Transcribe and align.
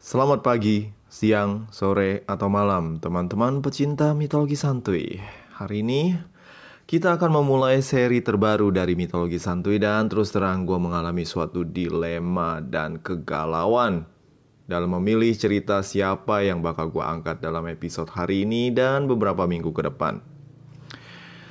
Selamat 0.00 0.40
pagi, 0.40 0.88
siang, 1.12 1.68
sore, 1.68 2.24
atau 2.24 2.48
malam, 2.48 2.96
teman-teman 2.96 3.60
pecinta 3.60 4.16
mitologi 4.16 4.56
santuy. 4.56 5.20
Hari 5.60 5.84
ini 5.84 6.16
kita 6.88 7.20
akan 7.20 7.28
memulai 7.44 7.84
seri 7.84 8.24
terbaru 8.24 8.72
dari 8.72 8.96
mitologi 8.96 9.36
santuy 9.36 9.76
dan 9.76 10.08
terus 10.08 10.32
terang 10.32 10.64
gue 10.64 10.80
mengalami 10.80 11.28
suatu 11.28 11.68
dilema 11.68 12.64
dan 12.64 12.96
kegalauan 12.96 14.08
dalam 14.64 14.96
memilih 14.96 15.36
cerita 15.36 15.84
siapa 15.84 16.48
yang 16.48 16.64
bakal 16.64 16.88
gue 16.88 17.04
angkat 17.04 17.44
dalam 17.44 17.68
episode 17.68 18.08
hari 18.08 18.48
ini 18.48 18.72
dan 18.72 19.04
beberapa 19.04 19.44
minggu 19.44 19.68
ke 19.68 19.84
depan. 19.84 20.24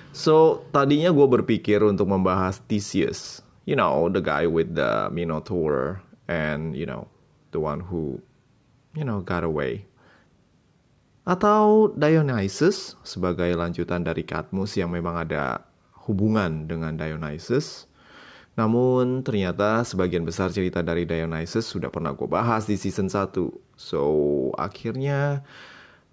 So, 0.09 0.65
tadinya 0.73 1.13
gue 1.13 1.27
berpikir 1.37 1.85
untuk 1.85 2.09
membahas 2.09 2.65
Theseus. 2.65 3.45
You 3.69 3.77
know, 3.77 4.09
the 4.09 4.25
guy 4.25 4.49
with 4.49 4.73
the 4.73 5.13
Minotaur 5.13 6.01
and, 6.25 6.73
you 6.73 6.89
know, 6.89 7.13
the 7.53 7.61
one 7.61 7.85
who 7.85 8.25
you 8.99 9.07
know, 9.07 9.23
got 9.23 9.47
away. 9.47 9.87
Atau 11.23 11.95
Dionysus 11.95 12.99
sebagai 13.07 13.47
lanjutan 13.55 14.03
dari 14.03 14.27
Cadmus 14.27 14.75
yang 14.75 14.91
memang 14.91 15.23
ada 15.23 15.63
hubungan 16.03 16.67
dengan 16.67 16.99
Dionysus. 16.99 17.87
Namun 18.59 19.23
ternyata 19.23 19.87
sebagian 19.87 20.27
besar 20.27 20.51
cerita 20.51 20.83
dari 20.83 21.07
Dionysus 21.07 21.63
sudah 21.63 21.87
pernah 21.87 22.11
gue 22.11 22.27
bahas 22.27 22.67
di 22.67 22.75
season 22.75 23.07
1. 23.07 23.31
So 23.79 24.01
akhirnya 24.59 25.47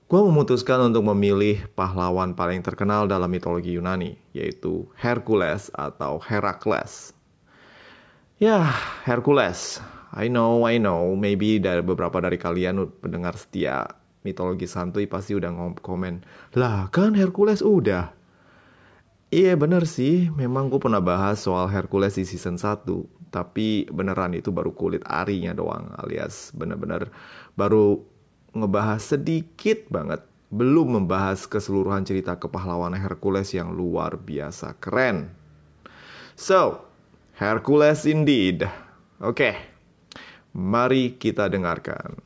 gue 0.07 0.21
memutuskan 0.23 0.79
untuk 0.87 1.03
memilih 1.11 1.67
pahlawan 1.75 2.39
paling 2.39 2.63
terkenal 2.63 3.11
dalam 3.11 3.27
mitologi 3.27 3.75
Yunani, 3.75 4.15
yaitu 4.31 4.87
Hercules 4.95 5.75
atau 5.75 6.23
Herakles. 6.23 7.11
Ya, 8.37 8.69
Hercules 9.09 9.81
I 10.17 10.33
know, 10.33 10.65
I 10.65 10.81
know, 10.81 11.13
maybe 11.13 11.61
dari 11.61 11.85
beberapa 11.85 12.17
dari 12.25 12.41
kalian 12.41 12.89
pendengar 13.05 13.37
setia 13.37 13.85
mitologi 14.25 14.67
santuy 14.67 15.07
pasti 15.07 15.39
udah 15.39 15.55
komen, 15.79 16.25
lah 16.59 16.91
kan 16.91 17.15
Hercules 17.15 17.63
udah. 17.63 18.11
Iya 19.31 19.55
bener 19.55 19.85
sih, 19.85 20.33
memang 20.33 20.73
gue 20.73 20.81
pernah 20.81 21.03
bahas 21.05 21.45
soal 21.45 21.67
Hercules 21.69 22.15
di 22.15 22.23
season 22.23 22.57
1 22.59 22.87
Tapi 23.35 23.91
beneran 23.91 24.33
itu 24.39 24.55
baru 24.55 24.71
kulit 24.71 25.03
arinya 25.03 25.51
doang 25.51 25.93
Alias 25.99 26.55
bener-bener 26.55 27.11
baru 27.59 28.01
ngebahas 28.57 29.03
sedikit 29.03 29.85
banget. 29.93 30.25
Belum 30.49 31.03
membahas 31.03 31.45
keseluruhan 31.45 32.07
cerita 32.07 32.39
kepahlawanan 32.39 33.03
Hercules 33.03 33.51
yang 33.51 33.75
luar 33.75 34.15
biasa 34.17 34.79
keren. 34.79 35.35
So, 36.39 36.87
Hercules 37.37 38.07
indeed. 38.07 38.65
Oke, 39.19 39.35
okay. 39.53 39.76
Mari 40.57 41.21
kita 41.21 41.53
dengarkan. 41.53 42.17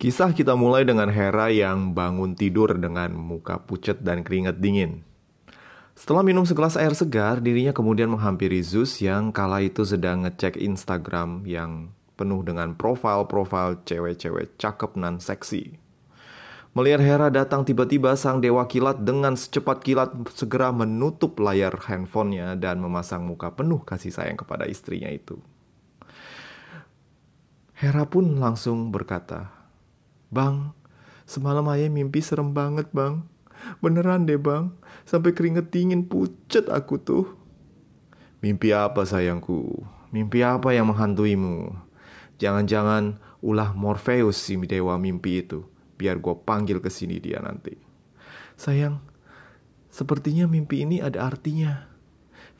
Kisah 0.00 0.32
kita 0.32 0.56
mulai 0.56 0.88
dengan 0.88 1.12
Hera 1.12 1.52
yang 1.52 1.92
bangun 1.92 2.32
tidur 2.32 2.72
dengan 2.80 3.12
muka 3.12 3.60
pucat 3.60 4.00
dan 4.00 4.24
keringat 4.24 4.56
dingin. 4.56 5.07
Setelah 5.98 6.22
minum 6.22 6.46
segelas 6.46 6.78
air 6.78 6.94
segar, 6.94 7.42
dirinya 7.42 7.74
kemudian 7.74 8.06
menghampiri 8.06 8.62
Zeus 8.62 9.02
yang 9.02 9.34
kala 9.34 9.66
itu 9.66 9.82
sedang 9.82 10.22
ngecek 10.22 10.54
Instagram 10.54 11.42
yang 11.42 11.90
penuh 12.14 12.46
dengan 12.46 12.78
profil-profil 12.78 13.82
cewek-cewek 13.82 14.54
cakep 14.62 14.94
nan 14.94 15.18
seksi. 15.18 15.74
Melihat 16.78 17.02
Hera 17.02 17.28
datang 17.34 17.66
tiba-tiba 17.66 18.14
sang 18.14 18.38
dewa 18.38 18.70
kilat 18.70 19.02
dengan 19.02 19.34
secepat 19.34 19.82
kilat 19.82 20.14
segera 20.38 20.70
menutup 20.70 21.34
layar 21.42 21.74
handphonenya 21.74 22.54
dan 22.54 22.78
memasang 22.78 23.26
muka 23.26 23.50
penuh 23.50 23.82
kasih 23.82 24.14
sayang 24.14 24.38
kepada 24.38 24.70
istrinya 24.70 25.10
itu. 25.10 25.42
Hera 27.74 28.06
pun 28.06 28.38
langsung 28.38 28.94
berkata, 28.94 29.50
Bang, 30.30 30.78
semalam 31.26 31.66
ayah 31.74 31.90
mimpi 31.90 32.22
serem 32.22 32.54
banget 32.54 32.86
bang. 32.94 33.26
Beneran 33.78 34.24
deh 34.24 34.40
bang, 34.40 34.72
sampai 35.04 35.36
keringet 35.36 35.72
dingin 35.72 36.06
pucet 36.06 36.68
aku 36.72 36.96
tuh. 37.00 37.24
Mimpi 38.38 38.70
apa 38.70 39.02
sayangku? 39.02 39.82
Mimpi 40.14 40.46
apa 40.46 40.72
yang 40.72 40.88
menghantuimu? 40.88 41.74
Jangan-jangan 42.38 43.18
ulah 43.42 43.74
Morpheus 43.74 44.38
si 44.38 44.54
dewa 44.64 44.94
mimpi 44.96 45.42
itu. 45.42 45.66
Biar 45.98 46.22
gue 46.22 46.34
panggil 46.46 46.78
ke 46.78 46.86
sini 46.86 47.18
dia 47.18 47.42
nanti. 47.42 47.74
Sayang, 48.54 49.02
sepertinya 49.90 50.46
mimpi 50.46 50.86
ini 50.86 51.02
ada 51.02 51.26
artinya. 51.26 51.90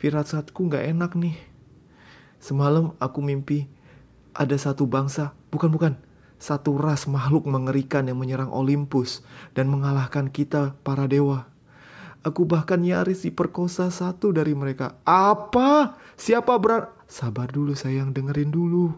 Firasatku 0.02 0.66
gak 0.66 0.82
enak 0.90 1.14
nih. 1.14 1.38
Semalam 2.42 2.94
aku 2.98 3.22
mimpi 3.22 3.70
ada 4.34 4.54
satu 4.54 4.86
bangsa, 4.86 5.34
bukan 5.50 5.70
bukan, 5.70 5.92
satu 6.38 6.78
ras 6.78 7.10
makhluk 7.10 7.50
mengerikan 7.50 8.06
yang 8.06 8.22
menyerang 8.22 8.54
Olympus 8.54 9.26
dan 9.58 9.66
mengalahkan 9.68 10.30
kita 10.30 10.78
para 10.86 11.10
dewa. 11.10 11.50
Aku 12.26 12.46
bahkan 12.46 12.82
nyaris 12.82 13.26
diperkosa 13.26 13.90
satu 13.90 14.34
dari 14.34 14.54
mereka. 14.54 14.98
Apa? 15.06 15.98
Siapa 16.18 16.54
berat? 16.58 16.90
Sabar 17.06 17.50
dulu 17.50 17.78
sayang, 17.78 18.10
dengerin 18.10 18.50
dulu. 18.50 18.94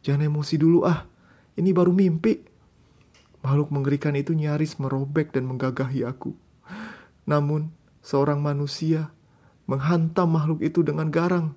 Jangan 0.00 0.28
emosi 0.28 0.56
dulu 0.56 0.84
ah. 0.88 1.04
Ini 1.56 1.70
baru 1.76 1.92
mimpi. 1.92 2.40
Makhluk 3.44 3.68
mengerikan 3.74 4.16
itu 4.16 4.32
nyaris 4.32 4.80
merobek 4.80 5.34
dan 5.34 5.44
menggagahi 5.44 6.08
aku. 6.08 6.32
Namun, 7.28 7.70
seorang 8.00 8.40
manusia 8.40 9.12
menghantam 9.68 10.30
makhluk 10.32 10.64
itu 10.64 10.82
dengan 10.82 11.12
garang. 11.12 11.54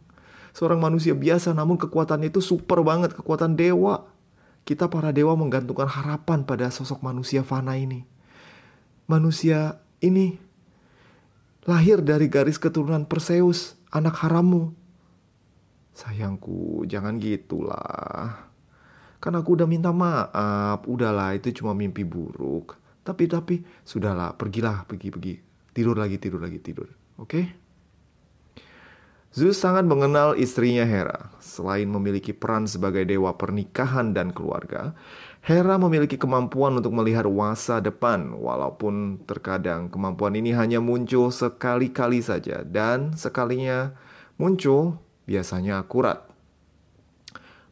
Seorang 0.56 0.80
manusia 0.80 1.12
biasa 1.12 1.52
namun 1.52 1.76
kekuatannya 1.76 2.32
itu 2.32 2.40
super 2.40 2.80
banget, 2.86 3.12
kekuatan 3.12 3.60
dewa. 3.60 4.08
Kita 4.66 4.90
para 4.90 5.14
dewa 5.14 5.38
menggantungkan 5.38 5.86
harapan 5.86 6.42
pada 6.42 6.74
sosok 6.74 7.06
manusia 7.06 7.46
fana 7.46 7.78
ini. 7.78 8.02
Manusia 9.06 9.78
ini 10.02 10.42
lahir 11.70 12.02
dari 12.02 12.26
garis 12.26 12.58
keturunan 12.58 13.06
Perseus, 13.06 13.78
anak 13.94 14.18
harammu. 14.26 14.74
Sayangku, 15.94 16.82
jangan 16.90 17.22
gitulah. 17.22 18.50
Kan 19.22 19.38
aku 19.38 19.54
udah 19.54 19.70
minta 19.70 19.94
maaf, 19.94 20.82
udahlah 20.90 21.38
itu 21.38 21.54
cuma 21.62 21.78
mimpi 21.78 22.02
buruk. 22.02 22.82
Tapi 23.06 23.30
tapi 23.30 23.62
sudahlah, 23.86 24.34
pergilah, 24.34 24.90
pergi 24.90 25.14
pergi. 25.14 25.34
Tidur 25.78 25.94
lagi, 26.02 26.18
tidur 26.18 26.42
lagi, 26.42 26.58
tidur. 26.58 26.90
Oke? 27.22 27.30
Okay? 27.30 27.46
Zeus 29.36 29.60
sangat 29.60 29.84
mengenal 29.84 30.40
istrinya 30.40 30.88
Hera. 30.88 31.28
Selain 31.44 31.92
memiliki 31.92 32.32
peran 32.32 32.72
sebagai 32.72 33.04
dewa 33.04 33.36
pernikahan 33.36 34.16
dan 34.16 34.32
keluarga, 34.32 34.96
Hera 35.44 35.76
memiliki 35.76 36.16
kemampuan 36.16 36.80
untuk 36.80 36.96
melihat 36.96 37.28
masa 37.28 37.84
depan, 37.84 38.32
walaupun 38.32 39.20
terkadang 39.28 39.92
kemampuan 39.92 40.40
ini 40.40 40.56
hanya 40.56 40.80
muncul 40.80 41.36
sekali-kali 41.36 42.24
saja, 42.24 42.64
dan 42.64 43.12
sekalinya 43.20 43.92
muncul 44.40 45.04
biasanya 45.28 45.84
akurat. 45.84 46.24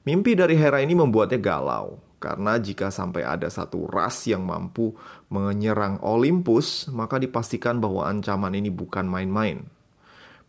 Mimpi 0.03 0.35
dari 0.35 0.59
Hera 0.59 0.84
ini 0.84 1.00
membuatnya 1.00 1.40
galau, 1.40 2.03
karena 2.19 2.59
jika 2.59 2.91
sampai 2.91 3.24
ada 3.24 3.47
satu 3.47 3.88
ras 3.88 4.28
yang 4.28 4.44
mampu 4.44 5.00
menyerang 5.31 5.95
Olympus, 6.03 6.91
maka 6.91 7.16
dipastikan 7.24 7.80
bahwa 7.80 8.03
ancaman 8.03 8.51
ini 8.51 8.68
bukan 8.68 9.07
main-main. 9.07 9.63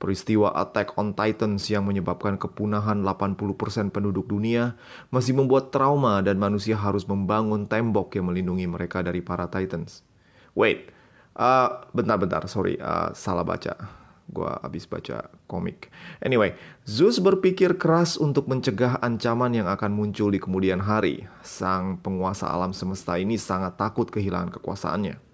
Peristiwa 0.05 0.53
Attack 0.53 1.01
on 1.01 1.17
Titans 1.17 1.65
yang 1.73 1.89
menyebabkan 1.89 2.37
kepunahan 2.37 3.01
80% 3.01 3.89
penduduk 3.89 4.29
dunia 4.29 4.77
masih 5.09 5.33
membuat 5.33 5.73
trauma 5.73 6.21
dan 6.21 6.37
manusia 6.37 6.77
harus 6.77 7.09
membangun 7.09 7.65
tembok 7.65 8.13
yang 8.13 8.29
melindungi 8.29 8.69
mereka 8.69 9.01
dari 9.01 9.25
para 9.25 9.49
Titans. 9.49 10.05
Wait, 10.53 10.93
uh, 11.41 11.89
bentar-bentar, 11.97 12.45
sorry, 12.53 12.77
uh, 12.77 13.17
salah 13.17 13.49
baca. 13.49 14.05
Gua 14.29 14.61
habis 14.61 14.85
baca 14.85 15.25
komik. 15.49 15.89
Anyway, 16.21 16.53
Zeus 16.85 17.17
berpikir 17.17 17.81
keras 17.81 18.21
untuk 18.21 18.45
mencegah 18.45 19.01
ancaman 19.01 19.57
yang 19.57 19.73
akan 19.73 19.89
muncul 19.89 20.29
di 20.29 20.37
kemudian 20.37 20.85
hari. 20.85 21.25
Sang 21.41 21.97
penguasa 21.97 22.53
alam 22.53 22.77
semesta 22.77 23.17
ini 23.17 23.41
sangat 23.41 23.81
takut 23.81 24.13
kehilangan 24.13 24.53
kekuasaannya. 24.53 25.34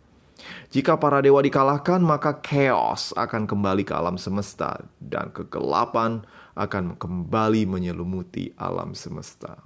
Jika 0.71 0.97
para 1.01 1.19
dewa 1.21 1.43
dikalahkan, 1.43 1.99
maka 2.01 2.39
chaos 2.41 3.11
akan 3.19 3.45
kembali 3.49 3.83
ke 3.83 3.93
alam 3.93 4.15
semesta 4.17 4.85
dan 5.03 5.35
kegelapan 5.35 6.23
akan 6.55 6.97
kembali 6.97 7.67
menyelumuti 7.67 8.55
alam 8.55 8.95
semesta. 8.95 9.59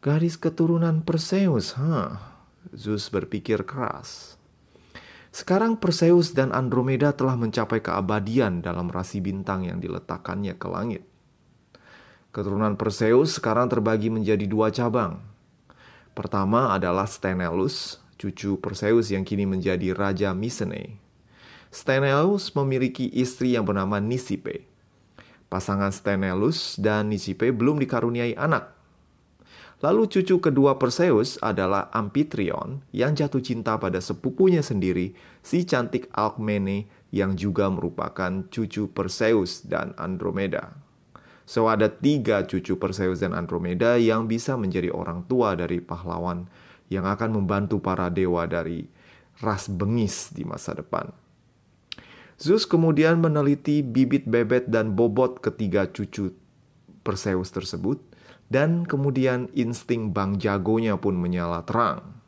Garis 0.00 0.40
keturunan 0.40 1.04
Perseus, 1.04 1.76
huh? 1.76 2.16
Zeus 2.72 3.12
berpikir 3.12 3.68
keras. 3.68 4.40
Sekarang 5.30 5.78
Perseus 5.78 6.34
dan 6.34 6.50
Andromeda 6.50 7.14
telah 7.14 7.38
mencapai 7.38 7.78
keabadian 7.78 8.66
dalam 8.66 8.90
rasi 8.90 9.22
bintang 9.22 9.62
yang 9.62 9.78
diletakkannya 9.78 10.58
ke 10.58 10.66
langit. 10.66 11.02
Keturunan 12.34 12.74
Perseus 12.74 13.38
sekarang 13.38 13.70
terbagi 13.70 14.10
menjadi 14.10 14.46
dua 14.46 14.74
cabang. 14.74 15.22
Pertama 16.14 16.74
adalah 16.74 17.06
Sthenelus, 17.06 18.02
cucu 18.20 18.60
Perseus 18.60 19.08
yang 19.08 19.24
kini 19.24 19.48
menjadi 19.48 19.96
Raja 19.96 20.36
Mycenae. 20.36 21.00
Sthenelus 21.72 22.52
memiliki 22.52 23.08
istri 23.08 23.56
yang 23.56 23.64
bernama 23.64 23.96
Nisipe. 23.96 24.68
Pasangan 25.48 25.88
Sthenelus 25.88 26.76
dan 26.76 27.08
Nisipe 27.08 27.48
belum 27.48 27.80
dikaruniai 27.80 28.36
anak. 28.36 28.76
Lalu 29.80 30.12
cucu 30.12 30.44
kedua 30.44 30.76
Perseus 30.76 31.40
adalah 31.40 31.88
Amphitryon 31.96 32.84
yang 32.92 33.16
jatuh 33.16 33.40
cinta 33.40 33.80
pada 33.80 33.96
sepupunya 34.04 34.60
sendiri, 34.60 35.16
si 35.40 35.64
cantik 35.64 36.12
Alkmene 36.12 36.84
yang 37.16 37.32
juga 37.32 37.72
merupakan 37.72 38.44
cucu 38.52 38.92
Perseus 38.92 39.64
dan 39.64 39.96
Andromeda. 39.96 40.76
So 41.48 41.72
ada 41.72 41.88
tiga 41.88 42.44
cucu 42.44 42.76
Perseus 42.76 43.24
dan 43.24 43.32
Andromeda 43.32 43.96
yang 43.96 44.28
bisa 44.28 44.54
menjadi 44.60 44.92
orang 44.92 45.24
tua 45.24 45.56
dari 45.56 45.80
pahlawan 45.80 46.44
yang 46.90 47.06
akan 47.06 47.38
membantu 47.40 47.78
para 47.78 48.10
dewa 48.10 48.44
dari 48.44 48.84
ras 49.40 49.70
bengis 49.70 50.34
di 50.34 50.44
masa 50.44 50.76
depan. 50.76 51.08
Zeus 52.36 52.66
kemudian 52.66 53.20
meneliti 53.20 53.80
bibit 53.80 54.26
bebet 54.26 54.68
dan 54.68 54.96
bobot 54.98 55.38
ketiga 55.40 55.88
cucu 55.88 56.34
Perseus 57.00 57.48
tersebut 57.48 58.00
dan 58.50 58.84
kemudian 58.84 59.48
insting 59.56 60.10
bang 60.12 60.36
jagonya 60.36 60.98
pun 60.98 61.16
menyala 61.16 61.64
terang. 61.64 62.20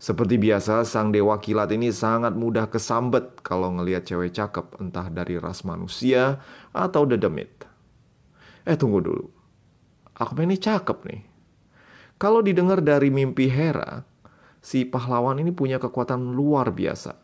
Seperti 0.00 0.40
biasa, 0.40 0.88
sang 0.88 1.12
dewa 1.12 1.36
kilat 1.36 1.68
ini 1.76 1.92
sangat 1.92 2.32
mudah 2.32 2.72
kesambet 2.72 3.44
kalau 3.44 3.68
ngelihat 3.76 4.08
cewek 4.08 4.32
cakep 4.32 4.80
entah 4.80 5.12
dari 5.12 5.36
ras 5.36 5.60
manusia 5.60 6.40
atau 6.72 7.04
dedemit. 7.04 7.68
Eh 8.64 8.80
tunggu 8.80 9.04
dulu. 9.04 9.28
Akme 10.16 10.48
ini 10.48 10.56
cakep 10.56 10.98
nih. 11.04 11.29
Kalau 12.20 12.44
didengar 12.44 12.84
dari 12.84 13.08
mimpi 13.08 13.48
Hera, 13.48 14.04
si 14.60 14.84
pahlawan 14.84 15.40
ini 15.40 15.56
punya 15.56 15.80
kekuatan 15.80 16.36
luar 16.36 16.68
biasa. 16.68 17.16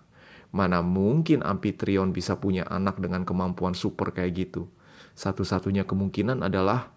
Mana 0.57 0.81
mungkin 0.81 1.45
Amphitryon 1.45 2.17
bisa 2.17 2.41
punya 2.41 2.65
anak 2.65 2.97
dengan 2.97 3.29
kemampuan 3.29 3.77
super 3.77 4.09
kayak 4.17 4.33
gitu. 4.49 4.73
Satu-satunya 5.13 5.85
kemungkinan 5.85 6.41
adalah 6.41 6.89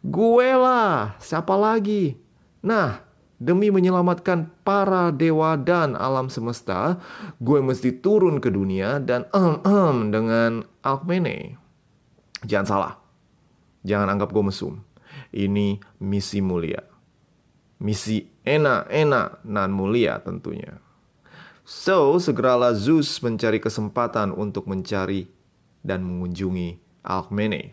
gue 0.00 0.48
lah, 0.56 1.20
siapa 1.20 1.52
lagi? 1.52 2.16
Nah, 2.64 3.04
demi 3.36 3.68
menyelamatkan 3.68 4.48
para 4.64 5.12
dewa 5.12 5.60
dan 5.60 6.00
alam 6.00 6.32
semesta, 6.32 6.96
gue 7.44 7.60
mesti 7.60 7.92
turun 8.00 8.40
ke 8.40 8.48
dunia 8.48 9.04
dan 9.04 9.28
em 9.36 9.60
em 9.68 9.96
dengan 10.08 10.64
Alkmene. 10.80 11.60
Jangan 12.48 12.68
salah, 12.68 12.94
Jangan 13.84 14.16
anggap 14.16 14.32
gue 14.32 14.44
mesum. 14.48 14.80
Ini 15.28 15.76
misi 16.00 16.40
mulia. 16.40 16.93
Misi 17.82 18.28
enak-enak 18.46 19.42
nan 19.46 19.70
mulia 19.74 20.22
tentunya. 20.22 20.78
So, 21.64 22.20
segeralah 22.20 22.76
Zeus 22.76 23.18
mencari 23.24 23.56
kesempatan 23.56 24.36
untuk 24.36 24.68
mencari 24.68 25.26
dan 25.80 26.04
mengunjungi 26.04 26.76
Alkmene. 27.04 27.72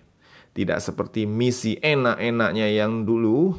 Tidak 0.52 0.80
seperti 0.80 1.28
misi 1.28 1.80
enak-enaknya 1.80 2.72
yang 2.72 3.04
dulu, 3.04 3.56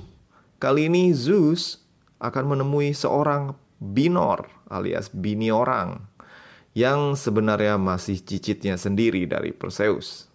kali 0.60 0.88
ini 0.88 1.12
Zeus 1.12 1.80
akan 2.20 2.56
menemui 2.56 2.92
seorang 2.92 3.56
binor 3.80 4.48
alias 4.72 5.10
bini 5.12 5.52
orang 5.52 6.00
yang 6.72 7.12
sebenarnya 7.12 7.76
masih 7.76 8.20
cicitnya 8.24 8.80
sendiri 8.80 9.28
dari 9.28 9.52
Perseus. 9.52 10.32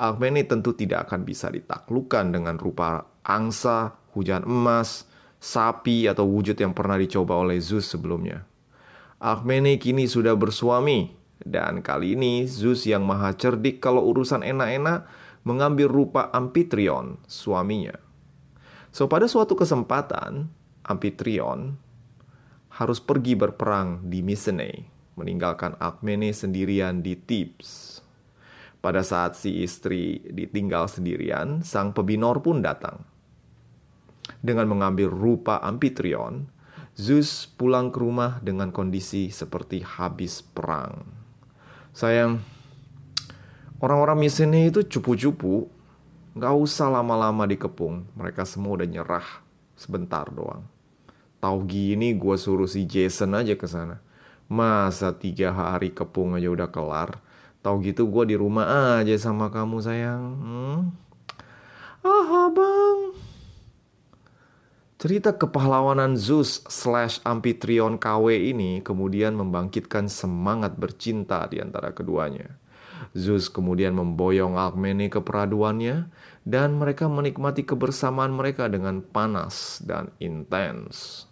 Alkmene 0.00 0.48
tentu 0.48 0.72
tidak 0.72 1.12
akan 1.12 1.28
bisa 1.28 1.52
ditaklukkan 1.52 2.32
dengan 2.32 2.56
rupa 2.56 3.04
angsa, 3.20 3.92
hujan 4.16 4.48
emas, 4.48 5.04
sapi, 5.40 6.06
atau 6.06 6.28
wujud 6.28 6.54
yang 6.54 6.76
pernah 6.76 7.00
dicoba 7.00 7.34
oleh 7.40 7.58
Zeus 7.58 7.88
sebelumnya. 7.88 8.44
Alkmene 9.18 9.80
kini 9.80 10.04
sudah 10.04 10.36
bersuami, 10.36 11.16
dan 11.40 11.80
kali 11.80 12.14
ini 12.14 12.44
Zeus 12.44 12.84
yang 12.84 13.08
maha 13.08 13.32
cerdik 13.32 13.80
kalau 13.80 14.04
urusan 14.12 14.44
enak-enak 14.44 15.08
mengambil 15.42 15.88
rupa 15.88 16.28
Amphitryon, 16.36 17.16
suaminya. 17.24 17.96
So 18.92 19.08
pada 19.08 19.24
suatu 19.24 19.56
kesempatan, 19.56 20.52
Amphitryon 20.84 21.80
harus 22.76 23.00
pergi 23.00 23.36
berperang 23.36 24.04
di 24.08 24.20
Mycenae, 24.20 24.84
meninggalkan 25.16 25.76
Alkmene 25.80 26.32
sendirian 26.32 27.00
di 27.00 27.16
Thebes. 27.16 28.00
Pada 28.80 29.04
saat 29.04 29.36
si 29.36 29.60
istri 29.60 30.24
ditinggal 30.24 30.88
sendirian, 30.88 31.60
sang 31.60 31.92
pebinor 31.92 32.40
pun 32.40 32.64
datang. 32.64 33.04
Dengan 34.38 34.70
mengambil 34.70 35.10
rupa 35.10 35.58
Amphitryon, 35.58 36.46
Zeus 36.94 37.50
pulang 37.50 37.90
ke 37.90 37.98
rumah 37.98 38.38
dengan 38.38 38.70
kondisi 38.70 39.34
seperti 39.34 39.82
habis 39.82 40.46
perang. 40.46 41.02
Sayang, 41.90 42.38
orang-orang 43.82 44.22
Mycenae 44.22 44.70
itu 44.70 44.86
cupu-cupu, 44.86 45.66
gak 46.38 46.54
usah 46.54 46.86
lama-lama 46.86 47.50
dikepung. 47.50 48.06
Mereka 48.14 48.46
semua 48.46 48.78
udah 48.78 48.88
nyerah 48.88 49.26
sebentar 49.74 50.30
doang. 50.30 50.62
Tahu 51.40 51.58
gini 51.64 52.14
gue 52.14 52.36
suruh 52.36 52.68
si 52.68 52.84
Jason 52.84 53.32
aja 53.34 53.56
ke 53.56 53.64
sana. 53.64 53.98
Masa 54.50 55.14
tiga 55.14 55.54
hari 55.54 55.94
kepung 55.94 56.34
aja 56.36 56.50
udah 56.50 56.68
kelar 56.68 57.22
Tahu 57.60 57.84
gitu 57.84 58.08
gue 58.08 58.32
di 58.32 58.36
rumah 58.40 58.96
aja 58.96 59.12
sama 59.20 59.52
kamu 59.52 59.84
sayang. 59.84 60.24
Hmm? 60.40 60.80
Ah 62.00 62.48
abang. 62.48 63.12
Cerita 65.00 65.32
kepahlawanan 65.32 66.12
Zeus 66.20 66.60
slash 66.68 67.24
Amphitryon 67.24 67.96
KW 67.96 68.52
ini 68.52 68.84
kemudian 68.84 69.32
membangkitkan 69.32 70.12
semangat 70.12 70.76
bercinta 70.76 71.48
di 71.48 71.56
antara 71.56 71.96
keduanya. 71.96 72.60
Zeus 73.16 73.48
kemudian 73.48 73.96
memboyong 73.96 74.60
Alkmene 74.60 75.08
ke 75.08 75.24
peraduannya 75.24 76.12
dan 76.44 76.76
mereka 76.76 77.08
menikmati 77.08 77.64
kebersamaan 77.64 78.36
mereka 78.36 78.68
dengan 78.68 79.00
panas 79.00 79.80
dan 79.80 80.12
intens. 80.20 81.24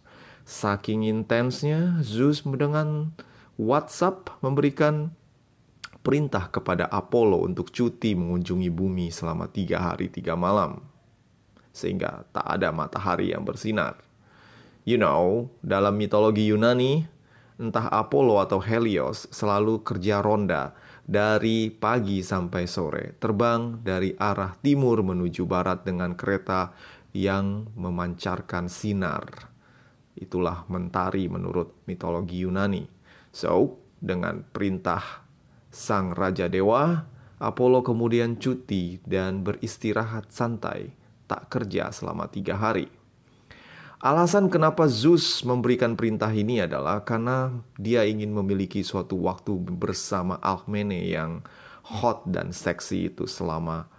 Saking 0.49 1.05
intensnya, 1.05 2.01
Zeus 2.01 2.41
dengan 2.41 3.13
WhatsApp 3.61 4.33
memberikan 4.41 5.13
perintah 6.01 6.49
kepada 6.49 6.89
Apollo 6.89 7.45
untuk 7.45 7.69
cuti 7.69 8.17
mengunjungi 8.17 8.73
bumi 8.73 9.13
selama 9.13 9.45
tiga 9.53 9.93
hari 9.93 10.09
tiga 10.09 10.41
malam. 10.41 10.88
Sehingga 11.73 12.27
tak 12.33 12.47
ada 12.47 12.75
matahari 12.75 13.31
yang 13.33 13.47
bersinar. 13.47 14.01
You 14.89 14.97
know, 14.97 15.53
dalam 15.61 16.01
mitologi 16.01 16.49
Yunani, 16.49 17.05
entah 17.59 17.91
Apollo 17.91 18.49
atau 18.49 18.61
Helios 18.63 19.29
selalu 19.35 19.83
kerja 19.83 20.23
ronda 20.23 20.73
dari 21.09 21.69
pagi 21.69 22.21
sampai 22.21 22.65
sore, 22.71 23.17
terbang 23.19 23.81
dari 23.83 24.15
arah 24.15 24.55
timur 24.61 25.01
menuju 25.03 25.45
barat 25.45 25.85
dengan 25.85 26.15
kereta 26.15 26.73
yang 27.13 27.69
memancarkan 27.75 28.71
sinar. 28.71 29.51
Itulah 30.15 30.69
mentari 30.69 31.27
menurut 31.27 31.85
mitologi 31.89 32.45
Yunani. 32.45 32.85
So, 33.33 33.81
dengan 33.99 34.47
perintah 34.47 35.27
Sang 35.69 36.15
Raja 36.15 36.47
Dewa, 36.47 37.07
Apollo 37.39 37.87
kemudian 37.87 38.37
cuti 38.37 38.99
dan 39.07 39.47
beristirahat 39.47 40.31
santai, 40.35 40.91
tak 41.29 41.53
kerja 41.53 41.93
selama 41.93 42.27
tiga 42.33 42.57
hari. 42.57 42.89
Alasan 43.99 44.47
kenapa 44.47 44.87
Zeus 44.87 45.43
memberikan 45.43 45.99
perintah 45.99 46.31
ini 46.31 46.63
adalah 46.63 47.03
karena 47.03 47.51
dia 47.77 48.07
ingin 48.07 48.31
memiliki 48.31 48.87
suatu 48.87 49.19
waktu 49.27 49.59
bersama 49.75 50.39
Alkmene 50.39 51.03
yang 51.03 51.43
hot 51.83 52.23
dan 52.31 52.55
seksi 52.55 53.11
itu 53.11 53.27
selama 53.27 53.91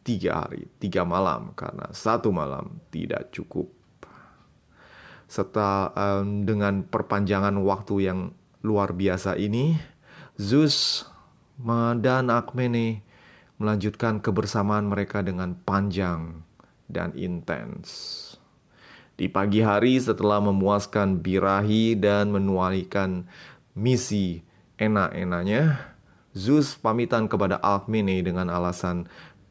tiga 0.00 0.44
hari, 0.44 0.72
tiga 0.80 1.04
malam, 1.04 1.52
karena 1.52 1.92
satu 1.92 2.32
malam 2.32 2.80
tidak 2.88 3.28
cukup. 3.28 3.68
Serta 5.28 5.92
um, 5.94 6.48
dengan 6.48 6.82
perpanjangan 6.82 7.54
waktu 7.60 8.08
yang 8.08 8.32
luar 8.64 8.96
biasa 8.96 9.36
ini, 9.36 9.76
Zeus 10.40 11.04
dan 12.00 12.32
Akmene 12.32 13.04
melanjutkan 13.60 14.24
kebersamaan 14.24 14.88
mereka 14.88 15.20
dengan 15.20 15.52
panjang 15.52 16.40
dan 16.88 17.12
intens. 17.12 18.16
Di 19.20 19.28
pagi 19.28 19.60
hari 19.60 20.00
setelah 20.00 20.40
memuaskan 20.40 21.20
birahi 21.20 21.92
dan 21.92 22.32
menuaikan 22.32 23.28
misi 23.76 24.40
enak-enaknya, 24.80 25.76
Zeus 26.32 26.72
pamitan 26.80 27.28
kepada 27.28 27.60
Alkmene 27.60 28.24
dengan 28.24 28.48
alasan 28.48 29.04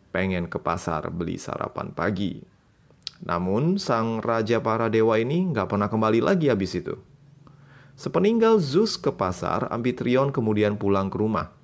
pengen 0.10 0.50
ke 0.50 0.58
pasar 0.58 1.06
beli 1.14 1.38
sarapan 1.38 1.94
pagi. 1.94 2.42
Namun 3.22 3.78
sang 3.78 4.26
raja 4.26 4.58
para 4.58 4.90
dewa 4.90 5.22
ini 5.22 5.54
nggak 5.54 5.70
pernah 5.70 5.86
kembali 5.86 6.24
lagi 6.24 6.50
habis 6.50 6.74
itu. 6.74 6.98
Sepeninggal 8.00 8.58
Zeus 8.64 8.96
ke 8.98 9.12
pasar, 9.12 9.70
Amphitryon 9.70 10.32
kemudian 10.32 10.80
pulang 10.80 11.12
ke 11.12 11.20
rumah. 11.20 11.59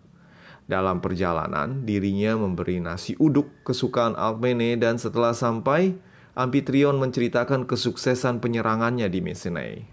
Dalam 0.66 0.98
perjalanan, 0.98 1.86
dirinya 1.86 2.34
memberi 2.42 2.82
nasi 2.82 3.14
uduk 3.22 3.62
kesukaan 3.62 4.18
Alkmene 4.18 4.74
dan 4.82 4.98
setelah 4.98 5.38
sampai, 5.38 5.94
Amfitrion 6.34 6.98
menceritakan 6.98 7.70
kesuksesan 7.70 8.42
penyerangannya 8.42 9.06
di 9.08 9.22
Mycenae. 9.22 9.86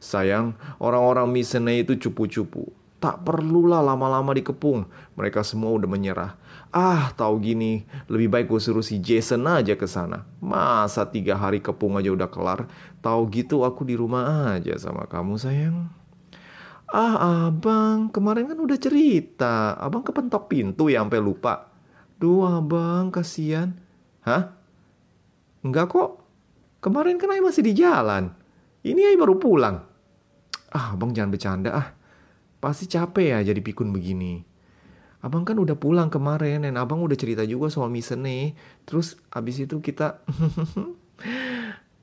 Sayang, 0.00 0.56
orang-orang 0.80 1.28
Mycenae 1.28 1.84
itu 1.84 2.00
cupu-cupu. 2.00 2.72
Tak 2.96 3.28
perlulah 3.28 3.84
lama-lama 3.84 4.32
dikepung. 4.32 4.88
Mereka 5.20 5.44
semua 5.44 5.76
udah 5.76 5.84
menyerah. 5.84 6.32
Ah, 6.72 7.12
tahu 7.12 7.38
gini, 7.44 7.84
lebih 8.08 8.32
baik 8.32 8.46
gue 8.48 8.60
suruh 8.60 8.82
si 8.82 8.98
Jason 9.04 9.44
aja 9.44 9.76
ke 9.76 9.84
sana. 9.84 10.24
Masa 10.40 11.04
tiga 11.04 11.36
hari 11.36 11.60
kepung 11.60 12.00
aja 12.00 12.08
udah 12.08 12.32
kelar? 12.32 12.64
Tahu 13.04 13.28
gitu 13.30 13.68
aku 13.68 13.84
di 13.84 14.00
rumah 14.00 14.56
aja 14.56 14.74
sama 14.80 15.04
kamu 15.04 15.36
sayang. 15.36 15.92
Ah 16.86 17.50
abang, 17.50 18.14
kemarin 18.14 18.46
kan 18.46 18.58
udah 18.62 18.78
cerita. 18.78 19.74
Abang 19.74 20.06
kepentok 20.06 20.46
pintu 20.46 20.86
ya 20.86 21.02
sampai 21.02 21.18
lupa. 21.18 21.74
Duh 22.16 22.46
abang, 22.46 23.10
kasihan. 23.10 23.74
Hah? 24.22 24.54
Enggak 25.66 25.90
kok. 25.90 26.10
Kemarin 26.78 27.18
kan 27.18 27.34
ayah 27.34 27.42
masih 27.42 27.66
di 27.66 27.74
jalan. 27.74 28.30
Ini 28.86 29.10
ayah 29.10 29.18
baru 29.26 29.34
pulang. 29.34 29.76
Ah 30.70 30.94
abang 30.94 31.10
jangan 31.10 31.34
bercanda 31.34 31.70
ah. 31.74 31.88
Pasti 32.62 32.86
capek 32.86 33.34
ya 33.34 33.38
jadi 33.50 33.58
pikun 33.58 33.90
begini. 33.90 34.46
Abang 35.26 35.42
kan 35.42 35.58
udah 35.58 35.74
pulang 35.74 36.06
kemarin 36.06 36.62
dan 36.62 36.78
abang 36.78 37.02
udah 37.02 37.18
cerita 37.18 37.42
juga 37.42 37.66
soal 37.66 37.90
nih. 37.90 38.54
Terus 38.86 39.18
abis 39.34 39.66
itu 39.66 39.82
kita 39.82 40.22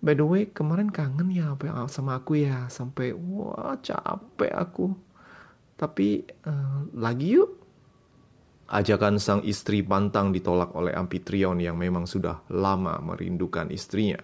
By 0.04 0.20
the 0.20 0.28
way, 0.28 0.52
kemarin 0.52 0.92
kangen 0.92 1.32
ya 1.32 1.56
sama 1.88 2.20
aku 2.20 2.36
ya, 2.44 2.68
sampai 2.68 3.16
wah 3.16 3.80
capek 3.80 4.52
aku. 4.52 4.92
Tapi 5.80 6.28
uh, 6.44 6.92
lagi 6.92 7.40
yuk. 7.40 7.64
Ajakan 8.68 9.16
sang 9.16 9.40
istri 9.48 9.80
pantang 9.80 10.36
ditolak 10.36 10.76
oleh 10.76 10.92
Amfitrion 10.92 11.56
yang 11.64 11.80
memang 11.80 12.04
sudah 12.04 12.44
lama 12.52 13.00
merindukan 13.00 13.72
istrinya. 13.72 14.20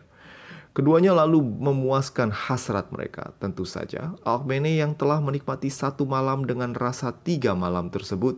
Keduanya 0.76 1.16
lalu 1.16 1.40
memuaskan 1.40 2.28
hasrat 2.28 2.92
mereka. 2.92 3.32
Tentu 3.40 3.64
saja, 3.64 4.20
Alkmene 4.28 4.76
yang 4.76 5.00
telah 5.00 5.24
menikmati 5.24 5.72
satu 5.72 6.04
malam 6.04 6.44
dengan 6.44 6.76
rasa 6.76 7.16
tiga 7.16 7.56
malam 7.56 7.88
tersebut, 7.88 8.36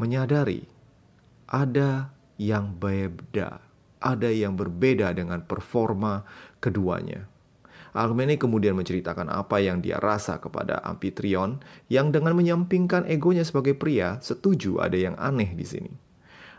menyadari 0.00 0.64
ada 1.44 2.16
yang 2.40 2.72
beda 2.72 3.73
ada 4.04 4.28
yang 4.28 4.60
berbeda 4.60 5.16
dengan 5.16 5.40
performa 5.48 6.28
keduanya. 6.60 7.24
Alkmene 7.94 8.36
kemudian 8.36 8.76
menceritakan 8.76 9.30
apa 9.30 9.62
yang 9.62 9.78
dia 9.80 10.02
rasa 10.02 10.42
kepada 10.42 10.82
Amfitrion 10.84 11.62
yang 11.88 12.12
dengan 12.12 12.36
menyampingkan 12.36 13.06
egonya 13.06 13.46
sebagai 13.46 13.72
pria 13.78 14.18
setuju 14.18 14.82
ada 14.82 14.98
yang 14.98 15.14
aneh 15.16 15.54
di 15.56 15.64
sini. 15.64 15.92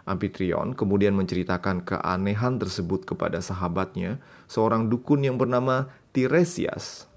Amfitrion 0.08 0.78
kemudian 0.78 1.12
menceritakan 1.18 1.84
keanehan 1.84 2.56
tersebut 2.62 3.04
kepada 3.04 3.44
sahabatnya, 3.44 4.22
seorang 4.48 4.88
dukun 4.88 5.28
yang 5.28 5.36
bernama 5.36 5.92
Tiresias. 6.16 7.10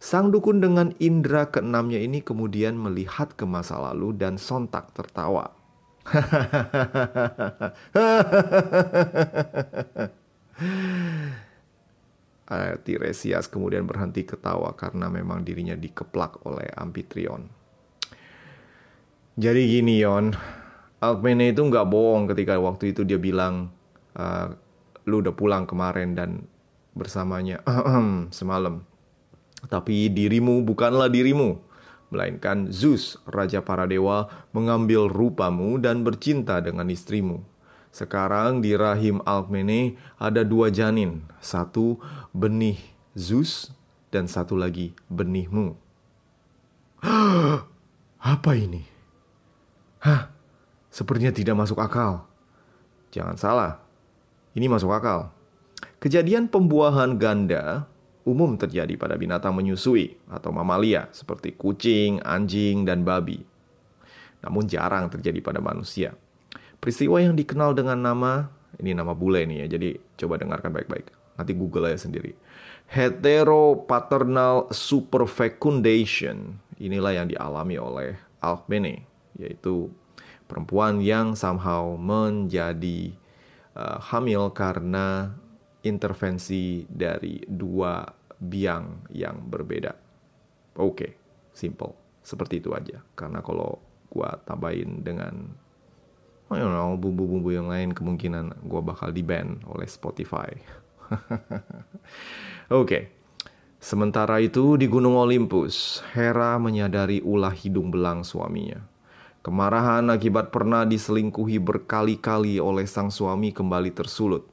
Sang 0.00 0.32
dukun 0.32 0.64
dengan 0.64 0.96
indera 1.02 1.50
keenamnya 1.50 2.00
ini 2.00 2.24
kemudian 2.24 2.78
melihat 2.78 3.36
ke 3.36 3.44
masa 3.44 3.76
lalu 3.76 4.16
dan 4.16 4.40
sontak 4.40 4.94
tertawa. 4.96 5.59
Tiresias 12.82 13.46
kemudian 13.46 13.86
berhenti 13.86 14.26
ketawa 14.26 14.74
karena 14.74 15.06
memang 15.06 15.46
dirinya 15.46 15.78
dikeplak 15.78 16.42
oleh 16.42 16.66
Amfitrion. 16.74 17.46
Jadi 19.38 19.62
gini 19.70 20.02
Yon, 20.02 20.34
Alkmene 20.98 21.54
itu 21.54 21.62
nggak 21.62 21.86
bohong 21.86 22.26
ketika 22.28 22.58
waktu 22.58 22.90
itu 22.90 23.06
dia 23.06 23.16
bilang, 23.16 23.70
uh, 24.18 24.50
lu 25.06 25.22
udah 25.22 25.32
pulang 25.32 25.70
kemarin 25.70 26.18
dan 26.18 26.50
bersamanya 26.98 27.62
semalam. 28.38 28.82
Tapi 29.70 30.10
dirimu 30.10 30.66
bukanlah 30.66 31.06
dirimu 31.06 31.69
melainkan 32.10 32.68
Zeus, 32.74 33.16
raja 33.24 33.62
para 33.62 33.86
dewa, 33.86 34.28
mengambil 34.50 35.06
rupamu 35.06 35.78
dan 35.78 36.02
bercinta 36.02 36.58
dengan 36.58 36.90
istrimu. 36.90 37.42
Sekarang 37.90 38.62
di 38.62 38.74
rahim 38.78 39.18
Alkmene 39.26 39.98
ada 40.18 40.46
dua 40.46 40.70
janin, 40.70 41.26
satu 41.42 41.98
benih 42.30 42.78
Zeus 43.18 43.74
dan 44.14 44.30
satu 44.30 44.54
lagi 44.54 44.94
benihmu. 45.10 45.74
Apa 48.20 48.52
ini? 48.54 48.86
Hah, 50.02 50.30
sepertinya 50.92 51.34
tidak 51.34 51.56
masuk 51.58 51.82
akal. 51.82 52.26
Jangan 53.10 53.34
salah, 53.34 53.72
ini 54.54 54.70
masuk 54.70 54.90
akal. 54.94 55.34
Kejadian 55.98 56.46
pembuahan 56.46 57.18
ganda 57.18 57.90
umum 58.24 58.56
terjadi 58.60 58.94
pada 59.00 59.16
binatang 59.16 59.56
menyusui 59.56 60.16
atau 60.28 60.52
mamalia 60.52 61.08
seperti 61.10 61.56
kucing, 61.56 62.20
anjing, 62.20 62.84
dan 62.84 63.04
babi. 63.04 63.40
Namun 64.40 64.68
jarang 64.68 65.08
terjadi 65.12 65.40
pada 65.40 65.60
manusia. 65.60 66.16
Peristiwa 66.80 67.20
yang 67.20 67.36
dikenal 67.36 67.76
dengan 67.76 68.00
nama, 68.00 68.48
ini 68.80 68.96
nama 68.96 69.12
bule 69.12 69.44
nih 69.44 69.66
ya, 69.68 69.76
jadi 69.76 70.00
coba 70.16 70.40
dengarkan 70.40 70.72
baik-baik. 70.72 71.12
Nanti 71.36 71.52
Google 71.56 71.92
aja 71.92 72.08
sendiri. 72.08 72.32
Heteropaternal 72.88 74.72
superfecundation. 74.72 76.56
Inilah 76.80 77.12
yang 77.12 77.28
dialami 77.28 77.76
oleh 77.76 78.16
Alkmene, 78.40 79.04
yaitu 79.36 79.92
perempuan 80.48 81.04
yang 81.04 81.36
somehow 81.36 81.96
menjadi 82.00 83.12
uh, 83.76 84.00
hamil 84.00 84.48
karena 84.50 85.36
intervensi 85.84 86.84
dari 86.84 87.40
dua 87.44 88.04
biang 88.40 89.08
yang 89.12 89.44
berbeda. 89.44 89.92
Oke, 90.80 90.94
okay, 90.96 91.10
simple. 91.52 91.92
Seperti 92.20 92.60
itu 92.60 92.72
aja. 92.72 93.00
Karena 93.16 93.40
kalau 93.40 93.80
gua 94.12 94.36
tambahin 94.44 95.00
dengan 95.04 95.34
know, 96.50 96.96
bumbu-bumbu 96.96 97.52
yang 97.52 97.68
lain 97.68 97.92
kemungkinan 97.92 98.64
gua 98.64 98.80
bakal 98.84 99.12
di-ban 99.12 99.60
oleh 99.68 99.88
Spotify. 99.88 100.50
Oke. 101.10 101.60
okay. 102.70 103.04
Sementara 103.80 104.44
itu 104.44 104.76
di 104.76 104.84
Gunung 104.84 105.16
Olympus, 105.16 106.04
Hera 106.12 106.60
menyadari 106.60 107.24
ulah 107.24 107.56
hidung 107.56 107.88
belang 107.88 108.20
suaminya. 108.20 108.84
Kemarahan 109.40 110.04
akibat 110.12 110.52
pernah 110.52 110.84
diselingkuhi 110.84 111.56
berkali-kali 111.56 112.60
oleh 112.60 112.84
sang 112.84 113.08
suami 113.08 113.56
kembali 113.56 113.88
tersulut. 113.96 114.44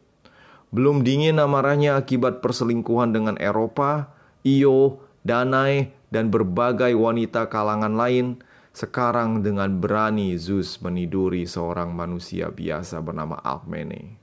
Belum 0.68 1.02
dingin 1.02 1.40
amarahnya 1.40 1.96
akibat 1.96 2.44
perselingkuhan 2.44 3.16
dengan 3.16 3.40
Eropa, 3.40 4.12
Io, 4.44 5.00
Danai, 5.24 5.96
dan 6.12 6.28
berbagai 6.28 6.92
wanita 6.96 7.48
kalangan 7.48 7.96
lain. 7.96 8.44
Sekarang 8.76 9.42
dengan 9.42 9.82
berani 9.82 10.38
Zeus 10.38 10.78
meniduri 10.86 11.50
seorang 11.50 11.98
manusia 11.98 12.54
biasa 12.54 13.02
bernama 13.02 13.42
Alkmene. 13.42 14.22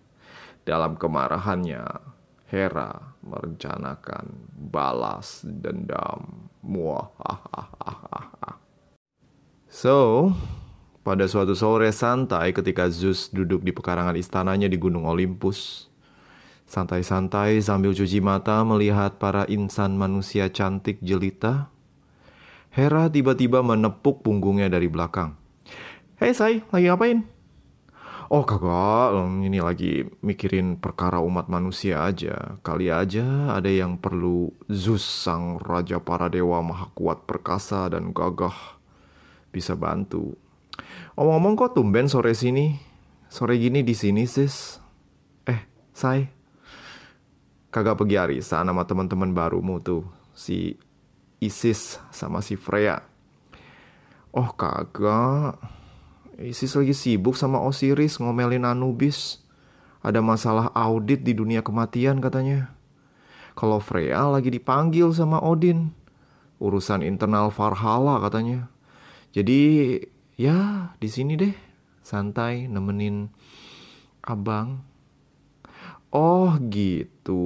Dalam 0.62 0.94
kemarahannya, 0.94 1.82
Hera 2.46 3.18
merencanakan 3.24 4.30
balas 4.70 5.42
dendam. 5.42 6.46
So, 9.74 10.30
pada 11.02 11.26
suatu 11.26 11.52
sore 11.58 11.90
santai 11.90 12.54
ketika 12.54 12.86
Zeus 12.88 13.26
duduk 13.28 13.60
di 13.66 13.74
pekarangan 13.74 14.14
istananya 14.14 14.70
di 14.70 14.78
Gunung 14.78 15.04
Olympus, 15.04 15.90
Santai-santai 16.64 17.61
sambil 17.61 17.92
cuci 17.92 18.25
mata 18.25 18.64
melihat 18.64 19.21
para 19.21 19.44
insan 19.47 20.00
manusia 20.00 20.49
cantik 20.50 20.99
jelita. 21.04 21.68
Hera 22.75 23.06
tiba-tiba 23.06 23.62
menepuk 23.62 24.26
punggungnya 24.26 24.66
dari 24.66 24.90
belakang. 24.90 25.38
Hei 26.18 26.35
say, 26.35 26.66
lagi 26.75 26.90
ngapain? 26.90 27.23
Oh 28.33 28.42
kagak, 28.42 29.14
ini 29.47 29.62
lagi 29.62 30.11
mikirin 30.25 30.80
perkara 30.80 31.23
umat 31.23 31.47
manusia 31.47 32.02
aja. 32.02 32.59
Kali 32.66 32.90
aja 32.90 33.54
ada 33.54 33.71
yang 33.71 33.94
perlu 34.00 34.50
Zeus 34.66 35.06
sang 35.06 35.62
raja 35.62 36.02
para 36.02 36.26
dewa 36.26 36.59
maha 36.64 36.90
kuat 36.99 37.28
perkasa 37.30 37.87
dan 37.92 38.11
gagah 38.11 38.80
bisa 39.54 39.78
bantu. 39.78 40.35
Omong-omong 41.14 41.54
kok 41.54 41.78
tumben 41.78 42.11
sore 42.11 42.35
sini? 42.35 42.75
Sore 43.30 43.54
gini 43.54 43.87
di 43.87 43.94
sini 43.94 44.26
sis? 44.26 44.83
Eh, 45.47 45.62
say, 45.94 46.34
kagak 47.75 47.99
pergi 47.99 48.14
arisan 48.23 48.71
sama 48.71 48.87
teman-teman 48.87 49.35
barumu 49.35 49.83
tuh. 49.83 50.07
Si 50.31 50.78
Isis 51.43 51.99
sama 52.14 52.38
si 52.38 52.54
Freya. 52.54 53.02
Oh 54.31 54.54
kagak. 54.54 55.59
Isis 56.38 56.78
lagi 56.78 56.95
sibuk 56.95 57.35
sama 57.35 57.59
Osiris 57.66 58.23
ngomelin 58.23 58.62
Anubis. 58.62 59.43
Ada 60.07 60.23
masalah 60.23 60.71
audit 60.71 61.26
di 61.26 61.35
dunia 61.35 61.66
kematian 61.66 62.23
katanya. 62.23 62.71
Kalau 63.59 63.83
Freya 63.83 64.31
lagi 64.31 64.54
dipanggil 64.54 65.11
sama 65.11 65.43
Odin. 65.43 65.90
Urusan 66.62 67.02
internal 67.02 67.50
Valhalla 67.50 68.23
katanya. 68.23 68.71
Jadi 69.35 69.99
ya 70.38 70.90
di 71.02 71.09
sini 71.11 71.35
deh. 71.35 71.54
Santai 72.07 72.71
nemenin 72.71 73.26
abang. 74.23 74.93
Oh 76.14 76.54
gitu. 76.71 77.42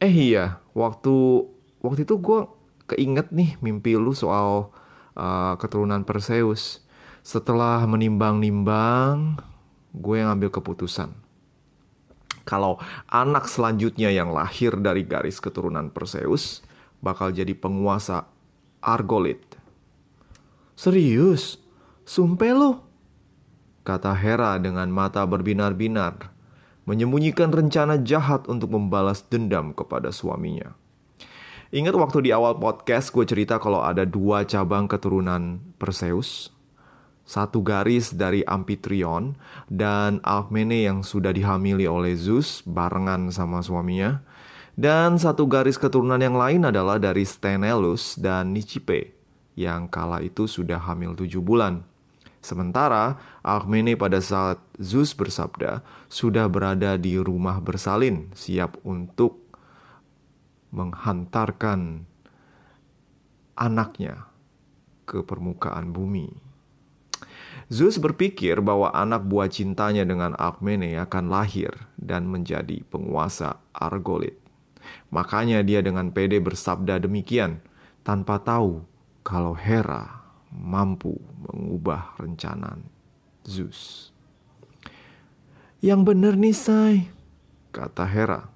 Eh 0.00 0.32
iya, 0.32 0.64
waktu 0.72 1.44
waktu 1.84 2.08
itu 2.08 2.16
gue 2.16 2.48
keinget 2.88 3.28
nih 3.28 3.60
mimpi 3.60 4.00
lu 4.00 4.16
soal 4.16 4.72
uh, 5.12 5.54
keturunan 5.60 6.08
Perseus. 6.08 6.80
Setelah 7.20 7.84
menimbang-nimbang, 7.84 9.36
gue 9.92 10.16
yang 10.24 10.40
ambil 10.40 10.48
keputusan. 10.48 11.12
Kalau 12.48 12.80
anak 13.06 13.44
selanjutnya 13.44 14.08
yang 14.08 14.32
lahir 14.32 14.74
dari 14.80 15.04
garis 15.04 15.36
keturunan 15.36 15.92
Perseus 15.92 16.64
bakal 17.04 17.28
jadi 17.28 17.52
penguasa 17.52 18.24
Argolit. 18.80 19.60
Serius? 20.74 21.60
Sumpah 22.08 22.56
lu? 22.56 22.72
Kata 23.86 24.16
Hera 24.16 24.58
dengan 24.58 24.90
mata 24.90 25.22
berbinar-binar, 25.22 26.31
menyembunyikan 26.88 27.54
rencana 27.54 28.00
jahat 28.00 28.46
untuk 28.50 28.74
membalas 28.74 29.22
dendam 29.26 29.70
kepada 29.76 30.10
suaminya. 30.10 30.74
Ingat 31.72 31.96
waktu 31.96 32.28
di 32.28 32.30
awal 32.36 32.60
podcast 32.60 33.08
gue 33.16 33.24
cerita 33.24 33.56
kalau 33.56 33.80
ada 33.80 34.04
dua 34.04 34.44
cabang 34.44 34.84
keturunan 34.84 35.62
Perseus, 35.80 36.52
satu 37.24 37.64
garis 37.64 38.12
dari 38.12 38.44
Amphitryon 38.44 39.38
dan 39.72 40.20
Alkmene 40.20 40.84
yang 40.84 41.00
sudah 41.00 41.32
dihamili 41.32 41.88
oleh 41.88 42.12
Zeus 42.12 42.60
barengan 42.66 43.32
sama 43.32 43.64
suaminya. 43.64 44.20
Dan 44.72 45.20
satu 45.20 45.44
garis 45.48 45.76
keturunan 45.76 46.16
yang 46.16 46.36
lain 46.36 46.64
adalah 46.64 46.96
dari 46.96 47.28
Sthenelus 47.28 48.16
dan 48.16 48.56
Nicipe 48.56 49.12
yang 49.52 49.84
kala 49.88 50.24
itu 50.24 50.48
sudah 50.48 50.80
hamil 50.80 51.12
tujuh 51.12 51.44
bulan. 51.44 51.84
Sementara 52.42 53.22
Alkmene 53.46 53.94
pada 53.94 54.18
saat 54.18 54.58
Zeus 54.82 55.14
bersabda 55.14 55.86
sudah 56.10 56.50
berada 56.50 56.98
di 56.98 57.14
rumah 57.14 57.62
bersalin 57.62 58.34
siap 58.34 58.82
untuk 58.82 59.38
menghantarkan 60.74 62.02
anaknya 63.54 64.26
ke 65.06 65.22
permukaan 65.22 65.94
bumi. 65.94 66.34
Zeus 67.70 68.02
berpikir 68.02 68.58
bahwa 68.58 68.90
anak 68.90 69.22
buah 69.22 69.46
cintanya 69.46 70.02
dengan 70.02 70.34
Alkmene 70.34 70.98
akan 70.98 71.30
lahir 71.30 71.70
dan 71.94 72.26
menjadi 72.26 72.82
penguasa 72.90 73.62
Argolit. 73.70 74.34
Makanya 75.14 75.62
dia 75.62 75.78
dengan 75.78 76.10
pede 76.10 76.42
bersabda 76.42 76.98
demikian, 76.98 77.62
tanpa 78.02 78.42
tahu 78.42 78.82
kalau 79.22 79.54
Hera 79.54 80.21
mampu 80.52 81.16
mengubah 81.48 82.14
rencana 82.20 82.76
Zeus. 83.48 84.12
Yang 85.82 86.14
bener 86.14 86.34
nih, 86.38 86.54
Say, 86.54 86.96
kata 87.74 88.06
Hera. 88.06 88.46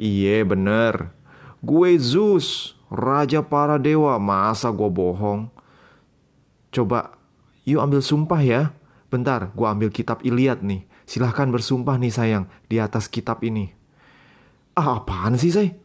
Iye 0.00 0.40
bener, 0.46 1.12
gue 1.60 1.90
Zeus, 2.00 2.78
raja 2.88 3.44
para 3.44 3.76
dewa, 3.76 4.16
masa 4.16 4.72
gue 4.72 4.88
bohong? 4.88 5.52
Coba 6.72 7.14
Yuk 7.64 7.80
ambil 7.80 8.00
sumpah 8.04 8.40
ya. 8.44 8.62
Bentar, 9.08 9.48
gue 9.56 9.66
ambil 9.66 9.88
kitab 9.88 10.20
Iliad 10.20 10.60
nih. 10.60 10.84
Silahkan 11.08 11.48
bersumpah 11.48 11.96
nih 11.96 12.12
sayang, 12.12 12.44
di 12.68 12.80
atas 12.80 13.08
kitab 13.08 13.40
ini. 13.44 13.72
Ah, 14.76 15.00
apaan 15.00 15.36
sih, 15.36 15.52
say? 15.52 15.76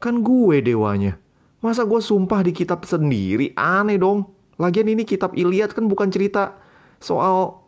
Kan 0.00 0.24
gue 0.24 0.60
dewanya. 0.64 1.20
Masa 1.60 1.84
gue 1.84 2.00
sumpah 2.00 2.40
di 2.44 2.52
kitab 2.54 2.84
sendiri? 2.86 3.52
Aneh 3.56 4.00
dong. 4.00 4.30
Lagian 4.58 4.90
ini 4.90 5.06
kitab 5.06 5.38
Iliad 5.38 5.70
kan 5.72 5.86
bukan 5.86 6.10
cerita 6.10 6.58
soal 6.98 7.62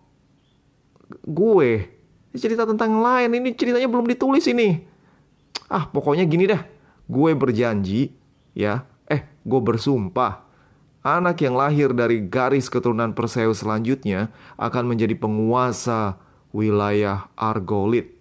gue. 1.22 1.86
Ini 2.34 2.38
cerita 2.38 2.66
tentang 2.66 2.98
lain. 2.98 3.30
Ini 3.30 3.54
ceritanya 3.54 3.86
belum 3.86 4.10
ditulis 4.10 4.46
ini. 4.50 4.82
Ah, 5.70 5.86
pokoknya 5.86 6.26
gini 6.26 6.50
dah. 6.50 6.62
Gue 7.06 7.34
berjanji, 7.34 8.10
ya. 8.54 8.86
Eh, 9.06 9.22
gue 9.42 9.60
bersumpah 9.62 10.50
anak 11.00 11.40
yang 11.40 11.56
lahir 11.56 11.96
dari 11.96 12.20
garis 12.20 12.68
keturunan 12.68 13.16
Perseus 13.16 13.64
selanjutnya 13.64 14.28
akan 14.60 14.92
menjadi 14.92 15.16
penguasa 15.16 16.20
wilayah 16.52 17.28
Argolit. 17.36 18.16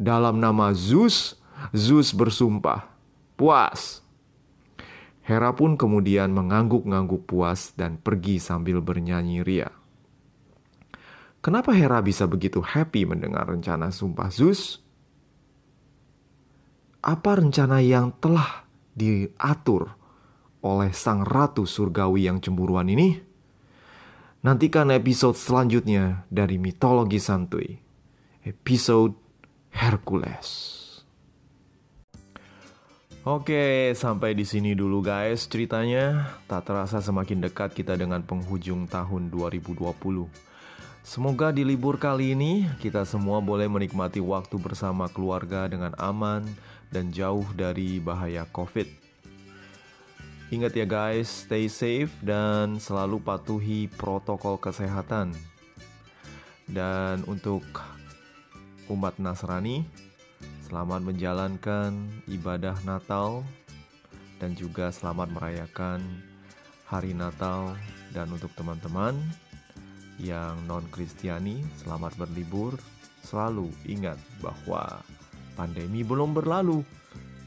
Dalam 0.00 0.40
nama 0.40 0.72
Zeus, 0.72 1.36
Zeus 1.76 2.10
bersumpah, 2.10 2.88
puas. 3.36 4.00
Hera 5.20 5.52
pun 5.52 5.76
kemudian 5.76 6.32
mengangguk-ngangguk 6.32 7.28
puas 7.28 7.76
dan 7.76 8.00
pergi 8.00 8.40
sambil 8.40 8.80
bernyanyi 8.80 9.44
ria. 9.44 9.68
Kenapa 11.40 11.72
Hera 11.72 12.04
bisa 12.04 12.28
begitu 12.28 12.60
happy 12.60 13.08
mendengar 13.08 13.48
rencana 13.48 13.88
sumpah 13.88 14.28
Zeus? 14.28 14.80
Apa 17.00 17.40
rencana 17.40 17.80
yang 17.80 18.12
telah 18.20 18.68
diatur 18.92 19.88
oleh 20.60 20.92
sang 20.92 21.24
ratu 21.24 21.64
surgawi 21.64 22.28
yang 22.28 22.44
cemburuan 22.44 22.92
ini? 22.92 23.16
Nantikan 24.40 24.88
episode 24.92 25.36
selanjutnya 25.36 26.24
dari 26.32 26.56
mitologi 26.56 27.20
santuy. 27.20 27.76
Episode 28.44 29.16
Hercules. 29.72 30.79
Oke, 33.20 33.92
sampai 33.92 34.32
di 34.32 34.48
sini 34.48 34.72
dulu 34.72 35.04
guys 35.04 35.44
ceritanya. 35.44 36.32
Tak 36.48 36.72
terasa 36.72 37.04
semakin 37.04 37.44
dekat 37.44 37.76
kita 37.76 37.92
dengan 37.92 38.24
penghujung 38.24 38.88
tahun 38.88 39.28
2020. 39.28 39.92
Semoga 41.04 41.52
di 41.52 41.60
libur 41.60 42.00
kali 42.00 42.32
ini 42.32 42.64
kita 42.80 43.04
semua 43.04 43.44
boleh 43.44 43.68
menikmati 43.68 44.24
waktu 44.24 44.56
bersama 44.56 45.04
keluarga 45.12 45.68
dengan 45.68 45.92
aman 46.00 46.48
dan 46.88 47.12
jauh 47.12 47.44
dari 47.52 48.00
bahaya 48.00 48.48
COVID. 48.48 48.88
Ingat 50.48 50.72
ya 50.80 50.88
guys, 50.88 51.44
stay 51.44 51.68
safe 51.68 52.16
dan 52.24 52.80
selalu 52.80 53.20
patuhi 53.20 53.92
protokol 54.00 54.56
kesehatan. 54.56 55.36
Dan 56.64 57.20
untuk 57.28 57.68
umat 58.88 59.20
Nasrani, 59.20 60.08
selamat 60.70 61.02
menjalankan 61.02 62.06
ibadah 62.30 62.78
Natal 62.86 63.42
dan 64.38 64.54
juga 64.54 64.94
selamat 64.94 65.34
merayakan 65.34 65.98
hari 66.86 67.10
Natal 67.10 67.74
dan 68.14 68.30
untuk 68.30 68.54
teman-teman 68.54 69.18
yang 70.22 70.54
non-Kristiani, 70.70 71.66
selamat 71.82 72.14
berlibur. 72.14 72.78
Selalu 73.26 73.66
ingat 73.82 74.14
bahwa 74.38 75.02
pandemi 75.58 76.06
belum 76.06 76.38
berlalu 76.38 76.86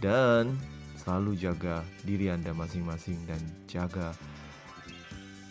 dan 0.04 0.52
selalu 1.00 1.40
jaga 1.40 1.80
diri 2.04 2.28
Anda 2.28 2.52
masing-masing 2.52 3.24
dan 3.24 3.40
jaga 3.72 4.12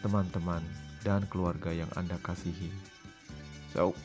teman-teman 0.05 0.61
dan 1.01 1.25
keluarga 1.33 1.73
yang 1.73 1.89
Anda 1.97 2.21
kasihi. 2.21 2.69
So, 3.73 3.97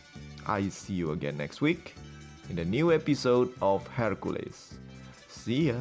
I 0.48 0.72
see 0.72 0.96
you 0.96 1.12
again 1.12 1.36
next 1.36 1.60
week 1.60 2.07
in 2.50 2.56
the 2.56 2.66
new 2.66 2.92
episode 2.94 3.52
of 3.62 3.86
Hercules. 3.88 4.74
See 5.28 5.68
ya. 5.70 5.76